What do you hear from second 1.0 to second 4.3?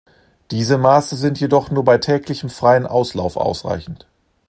sind jedoch nur bei täglichem freien Auslauf ausreichend.